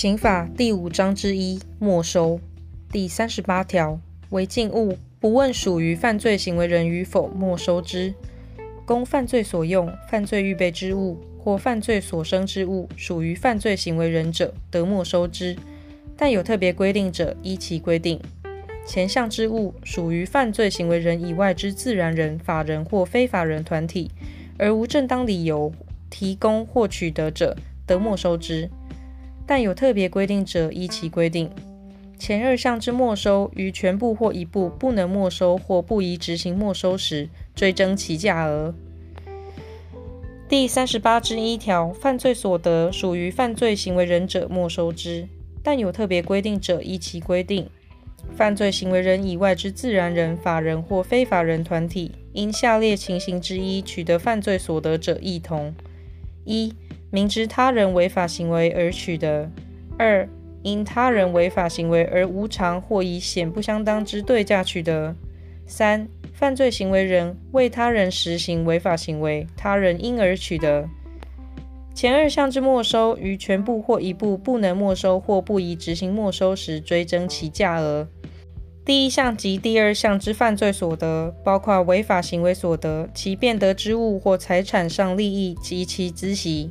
[0.00, 2.40] 刑法第五章之一没收
[2.90, 4.00] 第三十八条，
[4.30, 8.14] 违禁物不问属于犯罪行为人与否，没收之。
[8.86, 15.54] 供犯罪所用、犯罪预备之物或犯罪所生之物，属于犯罪行为人者，得没收之。
[16.16, 18.18] 但有特别规定者，依其规定。
[18.86, 24.10] 前项之物属于犯罪行为人以外之自然人、法人或非法人团体，
[24.56, 25.70] 而无正当理由
[26.08, 27.54] 提供或取得者，
[27.84, 28.70] 得没收之。
[29.50, 31.50] 但有特别规定者，依其规定。
[32.16, 38.72] 前二项之没收，于全部或一部不能没收或不宜执行没收时，追征其价额。
[40.48, 45.26] 第三十八之一条，犯罪所得属于犯罪行为人者，没收之。
[45.64, 47.68] 但有特别规定者，依其规定。
[48.36, 55.74] 犯罪行为人以外之自然人、法人或非法人团体，因下列情形之一取得犯罪所得者，亦同：
[56.44, 56.72] 一。
[57.10, 59.48] 明知他人违法行为而取得；
[59.98, 60.28] 二、
[60.62, 65.14] 因他人违法行为而无偿或以显不相当之对价取得；
[65.66, 70.88] 三、犯罪行为人为他人实行违法行为，他人因而取得。
[71.92, 78.08] 前二项之没收，于全部或一部不能没收或不宜执行没收时，追征其价额。
[78.84, 86.70] 第一项及第二项之犯罪所得，包括违法行为所得、其变得之物或财产上利益及其孳息。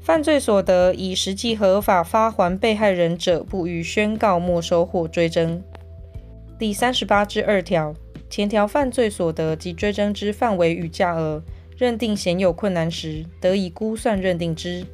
[0.00, 5.62] 犯罪所得已实际合法发还被害人者，不予宣告没收或追征。
[6.58, 7.94] 第三十八之二条，
[8.30, 11.42] 前条犯罪所得及追征之范围与价额，
[11.76, 14.84] 认定显有困难时，得以估算认定之。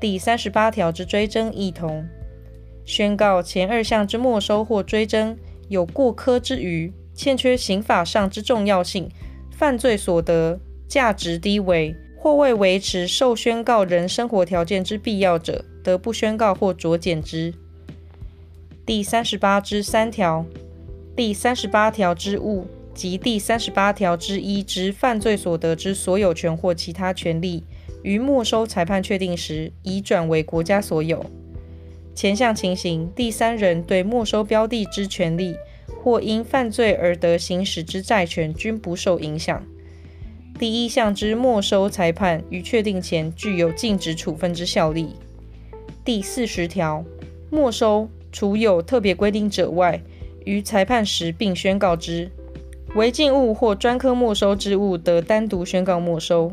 [0.00, 2.06] 第三十八条之追征亦同。
[2.84, 5.36] 宣告前二项之没收或追征
[5.68, 9.10] 有过苛之余，欠缺刑法上之重要性，
[9.52, 11.94] 犯罪所得价值低微。
[12.20, 17.54] 或为维持受宣告人生活条件之必要者，得不宣告或酌减之。
[18.84, 20.44] 第三十八之三条、
[21.14, 27.62] 第三十八条之物及第三十八条之一之犯罪所得之所有权或其他权利，
[28.02, 31.24] 于没收裁判确定时，移转为国家所有。
[32.14, 35.54] 前项情形，第三人对没收标的之权利，
[36.02, 39.64] 或因犯罪而得行使之债权，均不受影响。
[40.58, 45.14] 第一项之没收裁判于确定前具有禁止处分之效力。
[46.04, 47.04] 第四十条，
[47.48, 50.00] 没收除有特别规定者外，
[50.44, 52.28] 于裁判时并宣告之。
[52.94, 56.50] 违禁物或专科没收之物，得单独宣告没收。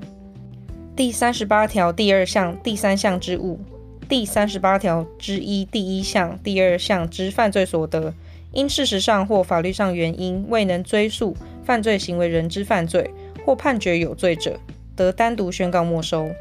[0.95, 3.59] 第三十八条第二项第三项之物，
[4.07, 8.13] 第三十八条之一第一项、第二项之犯罪所得，
[8.51, 13.09] 因事实上或法律上原因未能追溯犯罪行为人之犯罪。
[13.45, 14.59] 或判决有罪者，
[14.95, 16.31] 得单独宣告没收。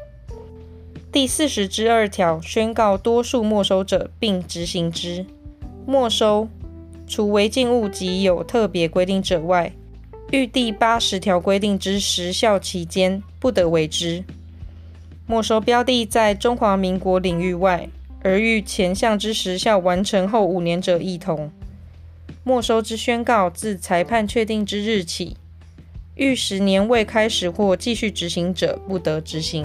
[1.11, 5.25] 第四十之二条，宣告多数没收者，并执行之。
[5.85, 6.49] 没收
[7.07, 9.71] 除违禁物及有特别规定者外，
[10.31, 14.23] 逾第八十条规定之时效期间，不得为之。
[15.27, 17.87] 没收标的在中华民国领域外，
[18.23, 21.51] 而逾前项之时效完成后五年者，一同。
[22.43, 25.37] 没收之宣告自裁判确定之日起。
[26.15, 29.63] 逾十年未开始或继续执行者，不得执行。